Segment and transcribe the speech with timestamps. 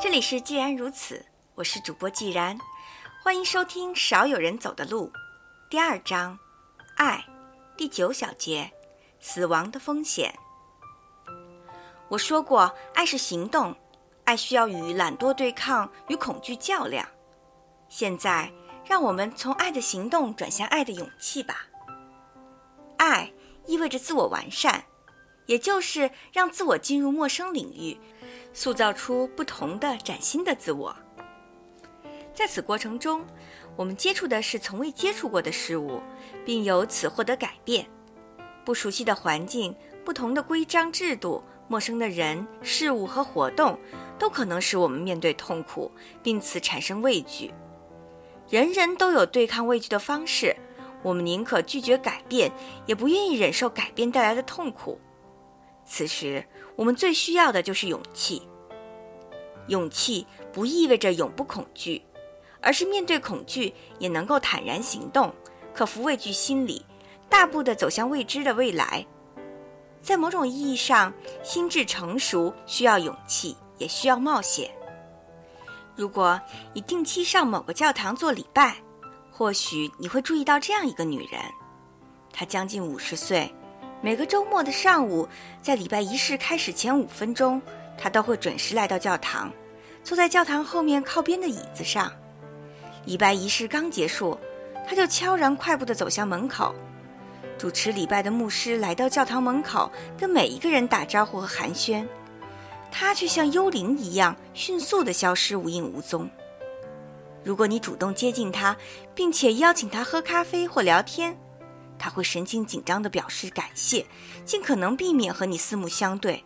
[0.00, 2.56] 这里是既然如此，我是主播既然，
[3.20, 5.08] 欢迎收听《少有人走的路》
[5.68, 6.38] 第二章，
[6.96, 7.24] 爱
[7.76, 8.70] 第九小节，
[9.18, 10.32] 死亡的风险。
[12.08, 13.74] 我说过，爱是行动，
[14.22, 17.04] 爱需要与懒惰对抗，与恐惧较量。
[17.88, 18.52] 现在，
[18.84, 21.66] 让我们从爱的行动转向爱的勇气吧。
[22.98, 23.32] 爱
[23.66, 24.84] 意味着自我完善，
[25.46, 27.98] 也就是让自我进入陌生领域。
[28.58, 30.92] 塑造出不同的崭新的自我。
[32.34, 33.24] 在此过程中，
[33.76, 36.02] 我们接触的是从未接触过的事物，
[36.44, 37.86] 并由此获得改变。
[38.64, 39.72] 不熟悉的环境、
[40.04, 43.78] 不同的规章制度、陌生的人、事物和活动，
[44.18, 45.88] 都可能使我们面对痛苦，
[46.20, 47.54] 并此产生畏惧。
[48.50, 50.56] 人人都有对抗畏惧的方式，
[51.04, 52.50] 我们宁可拒绝改变，
[52.86, 54.98] 也不愿意忍受改变带来的痛苦。
[55.88, 56.44] 此时，
[56.76, 58.46] 我们最需要的就是勇气。
[59.68, 62.02] 勇气不意味着永不恐惧，
[62.60, 65.34] 而是面对恐惧也能够坦然行动，
[65.74, 66.84] 克服畏惧心理，
[67.28, 69.04] 大步地走向未知的未来。
[70.02, 71.12] 在某种意义上，
[71.42, 74.70] 心智成熟需要勇气，也需要冒险。
[75.96, 76.40] 如果
[76.72, 78.76] 你定期上某个教堂做礼拜，
[79.32, 81.40] 或许你会注意到这样一个女人，
[82.32, 83.52] 她将近五十岁。
[84.00, 85.28] 每个周末的上午，
[85.60, 87.60] 在礼拜仪式开始前五分钟，
[87.96, 89.52] 他都会准时来到教堂，
[90.04, 92.12] 坐在教堂后面靠边的椅子上。
[93.04, 94.38] 礼拜仪式刚结束，
[94.88, 96.72] 他就悄然快步地走向门口。
[97.58, 102.06] 主持礼拜的牧师来到教堂门口，跟每一个人打招呼和寒暄，
[102.92, 106.30] 他却像幽灵一样迅速地消失无影无踪。
[107.42, 108.76] 如果你主动接近他，
[109.12, 111.36] 并且邀请他喝咖啡或聊天，
[111.98, 114.06] 他会神情紧张地表示感谢，
[114.44, 116.44] 尽可能避免和你四目相对。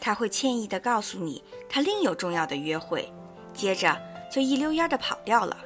[0.00, 3.10] 他会歉意地告诉你他另有重要的约会，
[3.54, 3.96] 接着
[4.30, 5.56] 就一溜烟地跑掉了。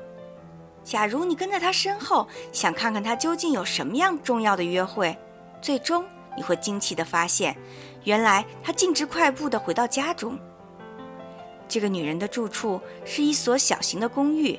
[0.84, 5.16] 假如你跟在他身后，想看看他究竟有什么样重要的约会，
[5.60, 6.04] 最终
[6.36, 7.56] 你会惊奇地发现，
[8.04, 10.38] 原来他径直快步地回到家中。
[11.68, 14.58] 这个女人的住处是一所小型的公寓，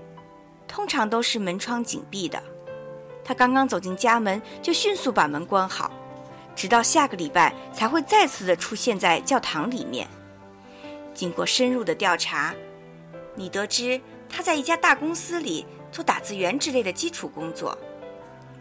[0.67, 2.41] 通常都是门窗紧闭的。
[3.31, 5.89] 他刚刚走进家门，就迅速把门关好，
[6.53, 10.05] 直到下个礼拜才会再次的出现在教堂里面。
[11.13, 12.53] 经过深入的调查，
[13.33, 17.77] 你得知他在一家大公司里做打字员之类的基础工作。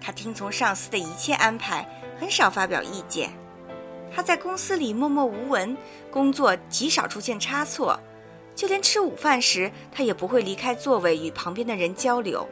[0.00, 1.84] 他听从上司的一切安排，
[2.20, 3.32] 很少发表意见。
[4.14, 5.76] 他在公司里默默无闻，
[6.12, 7.98] 工作极少出现差错，
[8.54, 12.48] 就连吃午饭时，他也不会离开座位与旁边的人交流。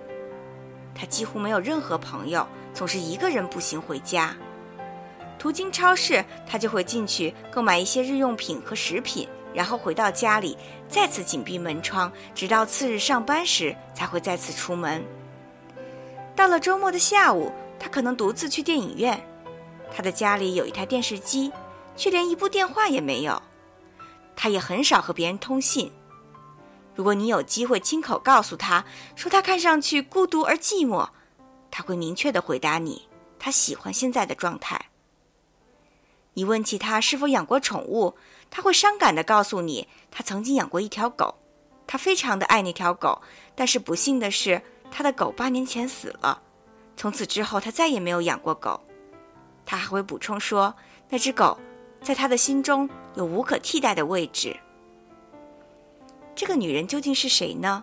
[0.98, 2.44] 他几乎没有任何朋友，
[2.74, 4.34] 总是一个人步行回家。
[5.38, 15.04] 途经超市，他就会进去购买一些日用品和食品，然后回到家里，再次紧闭门窗，直到次日上班时才会再次出门。
[16.34, 19.24] 到了周末的下午，他可能独自去电影院。
[19.94, 21.52] 他的家里有一台电视机，
[21.96, 23.40] 却连一部电话也没有。
[24.34, 25.92] 他也很少和别人通信。
[26.98, 31.10] 如果你有机会亲口告诉他说他看上去孤独而寂寞，
[31.70, 33.06] 他会明确的回答你，
[33.38, 34.86] 他喜欢现在的状态。
[36.32, 38.16] 你问起他是否养过宠物，
[38.50, 41.36] 他会伤感的告诉你，他曾经养过一条狗，
[41.86, 43.22] 他非常的爱那条狗，
[43.54, 44.60] 但是不幸的是，
[44.90, 46.42] 他的狗八年前死了，
[46.96, 48.80] 从此之后他再也没有养过狗。
[49.64, 50.74] 他还会补充说，
[51.08, 51.56] 那只狗
[52.02, 54.56] 在他的心中有无可替代的位置。
[56.38, 57.82] 这个女人究竟是谁呢？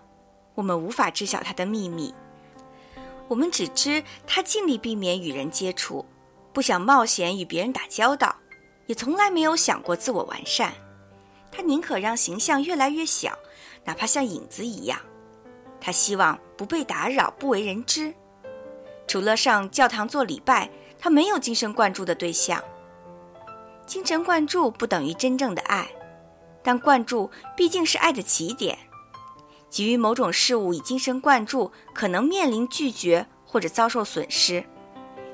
[0.53, 2.15] 我们无法知晓她的秘密。
[3.27, 6.05] 我们只知她尽力避免与人接触，
[6.53, 8.33] 不想冒险与别人打交道，
[8.85, 10.71] 也从来没有想过自我完善。
[11.51, 13.37] 她宁可让形象越来越小，
[13.83, 14.97] 哪怕像影子一样。
[15.81, 18.13] 她希望不被打扰，不为人知。
[19.05, 22.63] 除了上教堂做礼拜，她没有精神灌注的对象。
[23.85, 25.85] 精神灌注不等于真正的爱。
[26.65, 28.75] 但灌注毕竟是爱的起点，
[29.69, 34.63] 给予某种事物以精神灌注，可能面临拒绝或者遭受损失；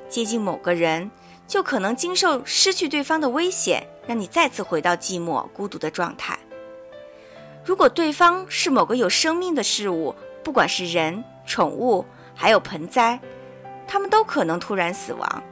[0.10, 1.10] 接近某个人，
[1.48, 6.38] 就可能经受失去对方的危险，让你再次回到寂寞孤独的状态。
[7.64, 10.14] 如果对方是某个有生命的事物，
[10.44, 12.04] 不管是人、宠物，
[12.36, 13.18] 还有盆栽，
[13.88, 15.44] 他们都可能突然死亡。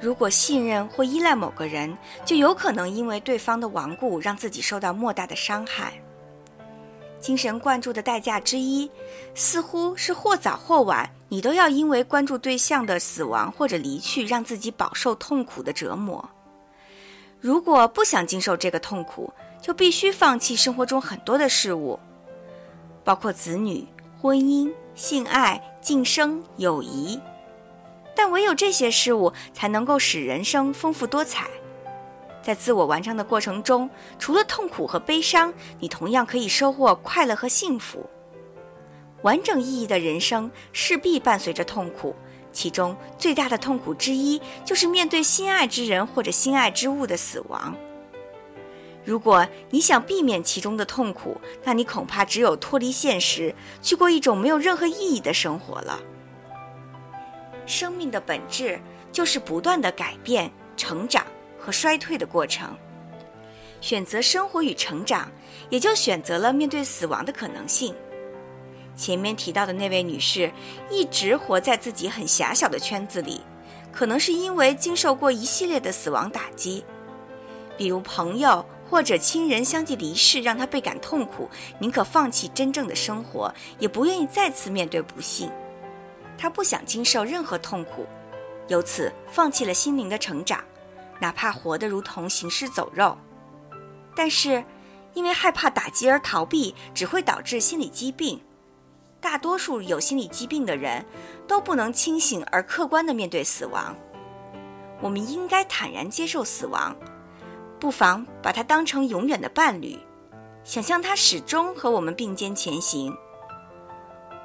[0.00, 5.94] 如果信任或依赖某个人，就有可能因为对方的顽固让自己受到莫大的伤害。
[7.20, 8.90] 精神灌注的代价之一，
[9.34, 16.28] 似乎是或早或晚，你都要因为关注对象的死亡或者离去，让自己饱受痛苦的折磨。
[17.40, 19.32] 如果不想经受这个痛苦，
[19.62, 21.98] 就必须放弃生活中很多的事物，
[23.02, 23.88] 包括子女、
[24.20, 27.18] 婚姻、性爱、晋升、友谊。
[28.14, 31.48] 但唯有这些事物才能够使人生丰富多彩。
[32.42, 33.88] 在自我完成的过程中，
[34.18, 38.08] 除了痛苦和悲伤，你同样可以收获快乐和幸福。
[39.22, 42.14] 完整意义的人生势必伴随着痛苦，
[42.52, 47.74] 其中最大的痛苦之一就是面对心爱之人或者心爱之物的死亡。
[49.02, 55.98] 如果你想避免其中的痛苦，那你恐怕只有脱离现实，去过一种没有任何意义的生活了。
[57.66, 58.80] 生命的本质
[59.12, 61.26] 就是不断的改变、成长
[61.58, 62.76] 和衰退的过程。
[63.80, 65.30] 选择生活与成长，
[65.68, 67.94] 也就选择了面对死亡的可能性。
[68.96, 70.50] 前面提到的那位女士
[70.90, 73.40] 一直活在自己很狭小的圈子里，
[73.92, 76.84] 可能是因为经受过一系列的死亡打击，
[77.76, 85.50] 比如朋友或者亲人相继离世，让她倍感痛苦，宁可放弃真正的生活，也不愿意再次面对不幸。
[86.36, 88.06] 他不想经受任何痛苦，
[88.68, 90.62] 由此放弃了心灵的成长，
[91.20, 93.16] 哪怕活得如同行尸走肉。
[94.16, 94.64] 但是，
[95.12, 98.40] 因为害怕打击而逃避，只会导致心理疾病。
[99.20, 101.04] 大多数有心理疾病的人
[101.48, 103.96] 都不能清醒而客观地面对死亡。
[105.00, 106.94] 我们应该坦然接受死亡，
[107.80, 109.98] 不妨把它当成永远的伴侣，
[110.62, 113.16] 想象它始终和我们并肩前行。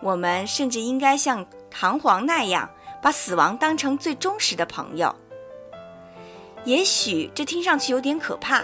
[0.01, 2.69] 我们甚至应该像唐璜那样，
[3.01, 5.13] 把死亡当成最忠实的朋友。
[6.66, 8.62] 也许这听上去有点可怕，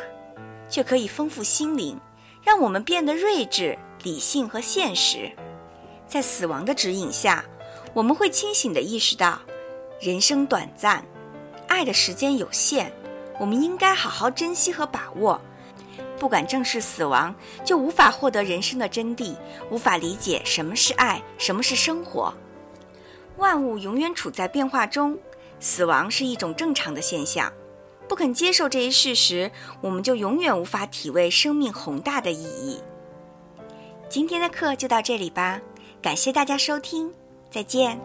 [0.70, 2.00] 却可以丰富心灵，
[2.44, 5.32] 让我们变得睿智、理性和现实。
[6.08, 7.44] 在死亡的指引下，
[7.94, 9.40] 我们会清醒地意识到，
[10.00, 11.04] 人生短暂，
[11.68, 12.92] 爱的时间有限，
[13.40, 15.42] 我们应该好好珍惜和把握。
[16.20, 17.34] 不敢正视死亡，
[17.64, 19.36] 就无法获得人生的真谛，
[19.70, 22.34] 无法理解什么是爱，什么是生活。
[23.38, 25.18] 万物永远处在变化中，
[25.60, 27.52] 死亡是一种正常的现象。
[28.08, 29.52] 不肯接受这一事实，
[29.82, 32.80] 我们就永远无法体味生命宏大的意义。
[34.08, 35.60] 今天的课就到这里吧。
[36.02, 37.12] 感谢大家收听，
[37.50, 38.00] 再见。